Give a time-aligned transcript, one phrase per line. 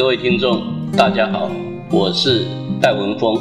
[0.00, 0.62] 各位听众，
[0.96, 1.50] 大家好，
[1.92, 2.46] 我是
[2.80, 3.38] 戴文峰。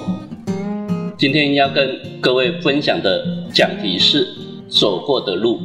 [1.17, 4.27] 今天要跟各位分享的讲题是
[4.67, 5.61] “走过的路”，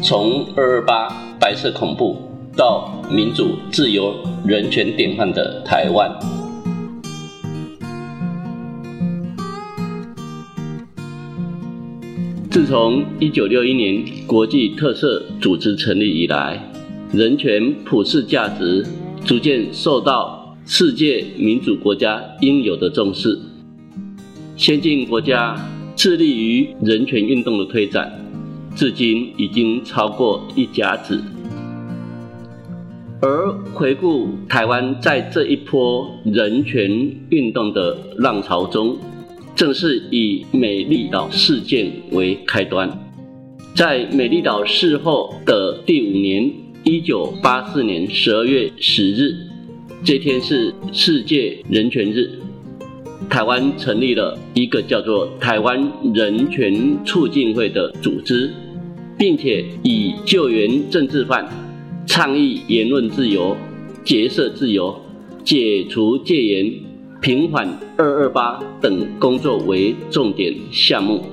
[0.00, 1.08] 从二二八
[1.40, 2.16] 白色恐怖
[2.56, 4.14] 到民主、自由、
[4.46, 6.08] 人权典范的台湾。
[12.48, 16.60] 自从一九六一年国际特色组织成立以来，
[17.12, 18.86] 人权普世价值。
[19.24, 23.38] 逐渐受到世界民主国家应有的重视，
[24.54, 25.58] 先进国家
[25.96, 28.12] 致力于人权运动的推展，
[28.76, 31.22] 至今已经超过一甲子。
[33.22, 36.90] 而回顾台湾在这一波人权
[37.30, 38.98] 运动的浪潮中，
[39.56, 42.90] 正是以美丽岛事件为开端。
[43.74, 46.63] 在美丽岛事后的第五年。
[46.86, 49.34] 一九八四年十二月十日，
[50.04, 52.30] 这天是世界人权日。
[53.30, 55.82] 台湾成立了一个叫做台湾
[56.12, 58.50] 人权促进会的组织，
[59.18, 61.48] 并且以救援政治犯、
[62.04, 63.56] 倡议言论自由、
[64.04, 64.94] 结社自由、
[65.42, 66.70] 解除戒严、
[67.22, 71.24] 平反二二八等工作为重点项目。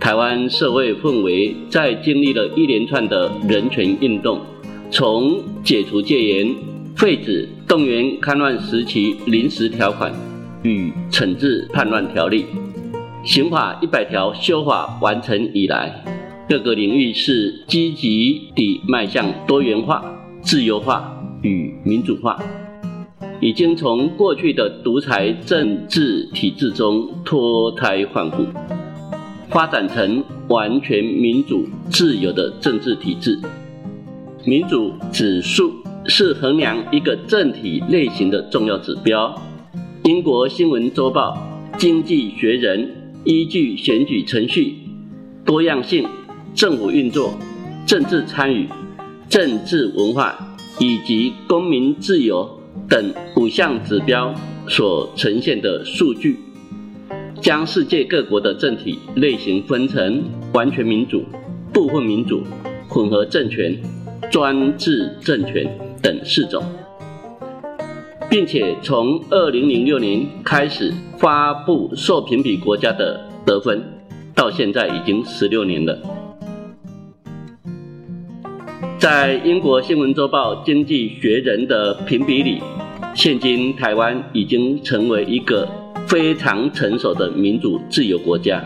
[0.00, 4.40] 台湾社会氛围在经历了一连串的人权运动，
[4.90, 6.54] 从解除戒严、
[6.94, 10.12] 废止动员戡乱时期临时条款
[10.62, 12.46] 与惩治叛乱条例、
[13.24, 16.04] 刑法一百条修法完成以来，
[16.48, 20.04] 各个领域是积极地迈向多元化、
[20.40, 22.40] 自由化与民主化，
[23.40, 28.46] 已经从过去的独裁政治体制中脱胎换骨。
[29.50, 33.38] 发展成完全民主、自由的政治体制。
[34.44, 35.72] 民主指数
[36.06, 39.34] 是衡量一个政体类型的重要指标。
[40.04, 41.36] 英国新闻周报、
[41.78, 44.74] 经济学人依据选举程序、
[45.44, 46.06] 多样性、
[46.54, 47.38] 政府运作、
[47.86, 48.68] 政治参与、
[49.28, 54.34] 政治文化以及公民自由等五项指标
[54.68, 56.47] 所呈现的数据。
[57.40, 61.24] 将世界各国的政体类型分成完全民主、
[61.72, 62.42] 部分民主、
[62.88, 63.76] 混合政权、
[64.28, 65.66] 专制政权
[66.02, 66.62] 等四种，
[68.28, 73.82] 并且从二零零六年开始发布受评比国家的得分，
[74.34, 75.96] 到现在已经十六年了。
[78.98, 82.60] 在英国新闻周报《经济学人》的评比里，
[83.14, 85.68] 现今台湾已经成为一个。
[86.08, 88.64] 非常成熟的民主自由国家，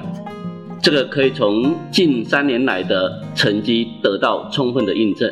[0.80, 5.28] 这个可以从近三年来的成绩得到充分的印证。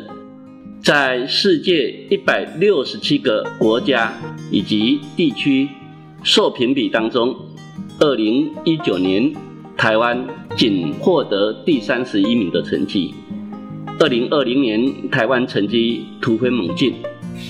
[0.83, 4.13] 在世界一百六十七个国家
[4.51, 5.69] 以及地区
[6.21, 7.33] 受评比当中，
[7.99, 9.31] 二零一九年
[9.77, 13.13] 台湾仅获得第三十一名的成绩。
[13.99, 16.93] 二零二零年台湾成绩突飞猛进，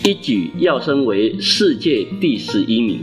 [0.06, 3.00] 一举跃升为世界第十一名。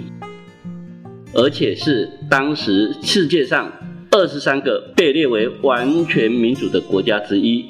[1.41, 3.71] 而且是当时世界上
[4.11, 7.65] 二十三个被列为完全民主的国家之一。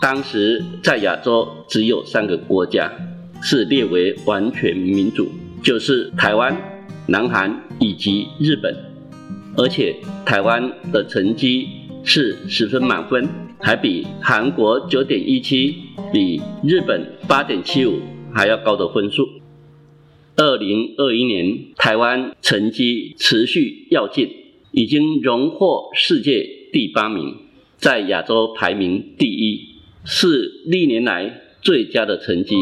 [0.00, 2.90] 当时在亚洲只有三个国家
[3.42, 5.28] 是列为完全民主，
[5.62, 6.56] 就是台湾、
[7.06, 8.74] 南韩以及日本。
[9.58, 11.68] 而且台湾的成绩
[12.02, 13.28] 是十分满分，
[13.60, 15.76] 还比韩国九点一七、
[16.10, 18.00] 比日本八点七五
[18.32, 19.28] 还要高的分数。
[20.36, 24.28] 二零二一年，台湾成绩持续跃进，
[24.72, 27.36] 已经荣获世界第八名，
[27.76, 29.60] 在亚洲排名第一，
[30.04, 32.56] 是历年来最佳的成绩。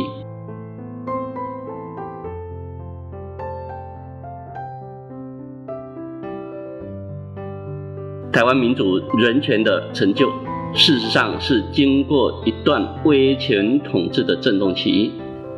[8.31, 10.31] 台湾民主人权的成就，
[10.75, 15.11] 事实上是经过一段威权统治的震动期。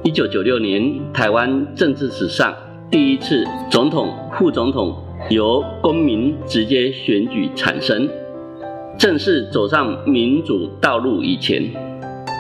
[0.07, 2.55] 一九九六年，台湾政治史上
[2.91, 4.95] 第一次总统、副总统
[5.31, 8.07] 由公民直接选举产生，
[8.99, 11.73] 正式走上民主道路以前，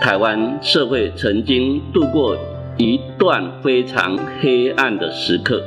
[0.03, 2.37] 台湾社会曾经度过
[2.77, 5.63] 一段非常黑暗的时刻，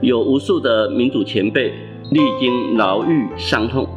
[0.00, 1.72] 有无数的民主前辈
[2.10, 3.88] 历经牢狱伤痛，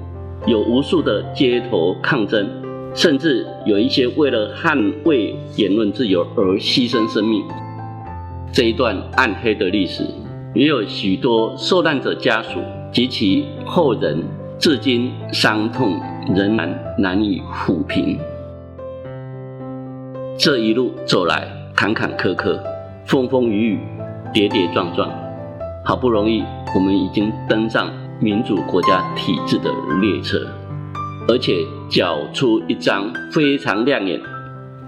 [0.46, 2.48] 有无数的街头抗争。
[2.96, 7.44] 甚至有一些为了捍卫言论自由而牺牲生命，
[8.54, 10.06] 这一段暗黑的历史，
[10.54, 12.60] 也有许多受难者家属
[12.94, 14.24] 及其后人，
[14.58, 16.00] 至今伤痛
[16.34, 18.18] 仍然难以抚平。
[20.38, 21.46] 这一路走来
[21.76, 22.58] 坎坎坷坷，
[23.06, 23.80] 风风雨雨、
[24.34, 25.12] 跌跌撞撞，
[25.84, 26.42] 好不容易
[26.74, 29.70] 我们已经登上民主国家体制的
[30.00, 30.40] 列车，
[31.28, 34.22] 而且缴出一张非常亮眼、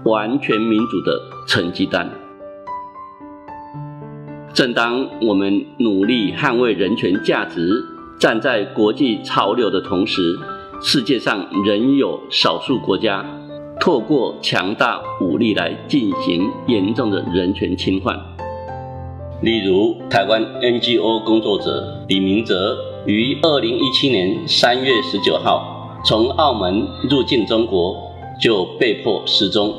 [0.04, 2.08] 完全民主的成绩单。
[4.54, 7.84] 正当我们努力捍卫人权价值、
[8.18, 10.38] 站在国际潮流的同时，
[10.80, 13.24] 世界上仍有少数国家
[13.80, 18.16] 透过强大武力来进行严重的人权侵犯。
[19.42, 22.76] 例如，台湾 NGO 工作者李明哲
[23.06, 25.77] 于二零一七年三月十九号
[26.08, 27.94] 从澳门入境中国，
[28.40, 29.74] 就被迫失踪，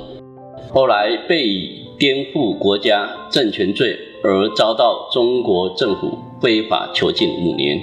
[0.71, 3.97] 后来被以颠覆国家政权罪。
[4.21, 7.81] 而遭到中国政府非法囚禁五年。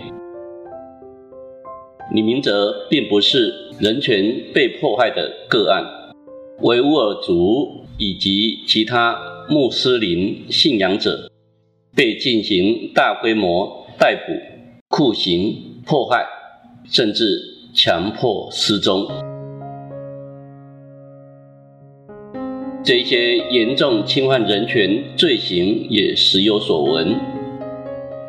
[2.12, 5.82] 李明哲并不是人权被破坏的个案，
[6.60, 11.28] 维吾尔族以及其他穆斯林信仰者
[11.96, 14.32] 被进行大规模逮捕、
[14.88, 16.24] 酷刑、破坏，
[16.88, 19.06] 甚至强迫失踪。
[22.82, 27.14] 这些严重侵犯人权罪行也时有所闻。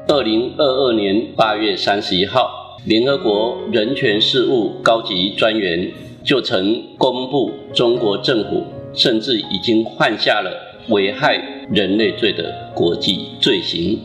[0.10, 5.90] 二零二二年八月三十一号，联合国人权事务高级专员
[6.26, 10.52] 就曾公布，中国政府甚至已经犯下了
[10.90, 11.38] 危害
[11.72, 13.98] 人类罪的国际罪行。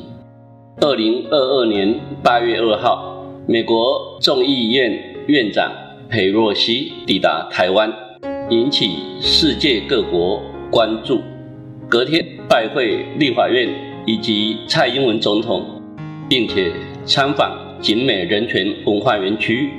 [0.81, 5.73] 二零二二年八月二号，美国众议院院长
[6.09, 7.93] 佩洛西抵达台湾。
[8.51, 11.23] 引起世界各国关注。
[11.89, 13.69] 隔天拜会立法院
[14.05, 15.81] 以及蔡英文总统，
[16.29, 16.71] 并且
[17.07, 19.71] 参访景美人权文化园区，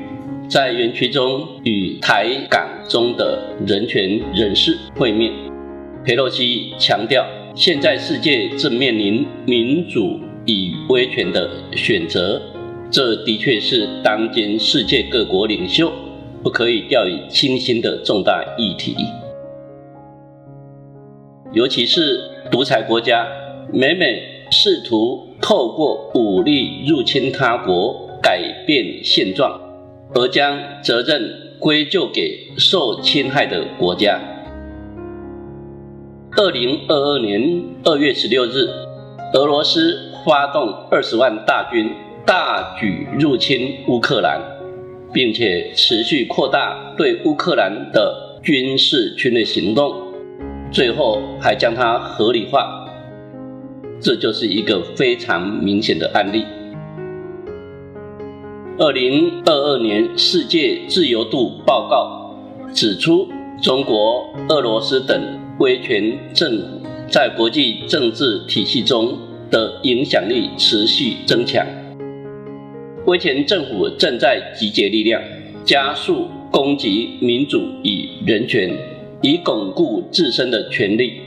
[0.48, 5.32] 在园区中与台港中的人权人士会面。
[6.04, 7.24] 佩洛西强调，
[7.54, 12.42] 现在世界正面临民主与威权的选择，
[12.94, 15.92] 这的确是当今世界各国领袖。
[16.44, 18.94] 不可以掉以轻心的重大议题，
[21.54, 22.20] 尤其是
[22.52, 23.26] 独裁国家
[23.72, 29.58] 每每试图透过武力入侵他国改变现状，
[30.14, 34.20] 而将责任归咎给受侵害的国家。
[36.36, 38.68] 二零二二年二月十六日，
[39.34, 41.90] 俄罗斯发动二十万大军
[42.26, 44.40] 大举入侵乌克兰。
[45.14, 49.96] 并且持续扩大对乌克兰的军事侵略行动，
[50.72, 52.90] 最后还将它合理化，
[54.02, 56.44] 这就是一个非常明显的案例。
[58.80, 62.36] 二零二二年世界自由度报告
[62.74, 63.28] 指出，
[63.62, 69.16] 中国、俄罗斯等威权政府在国际政治体系中
[69.52, 71.64] 的影响力持续增强。
[73.06, 75.22] 威权政府正在集结力量，
[75.66, 78.74] 加速攻击民主与人权，
[79.22, 81.20] 以巩固自身的权利。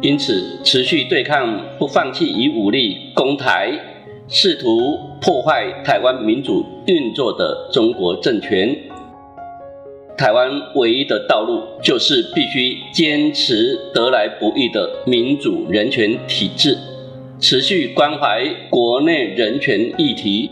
[0.00, 3.70] 因此，持续对抗、不放弃以武力攻台、
[4.28, 8.74] 试图破坏台湾民主运作的中国政权，
[10.16, 16.78] 台湾唯一的道路就是必须坚持得来不易的民主人权体制，
[17.38, 20.50] 持续关怀国内人权议题。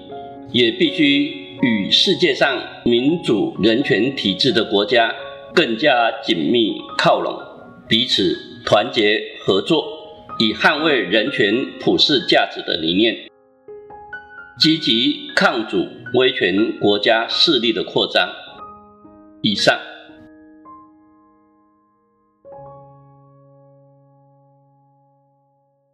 [0.53, 5.15] 也必须与世界上民主人权体制的国家
[5.55, 7.39] 更加紧密靠拢，
[7.87, 9.85] 彼此团结合作，
[10.39, 13.15] 以捍卫人权普世价值的理念，
[14.59, 18.29] 积极抗阻威权国家势力的扩张。
[19.43, 19.79] 以上。